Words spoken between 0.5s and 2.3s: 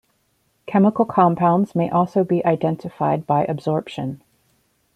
Chemical compounds may also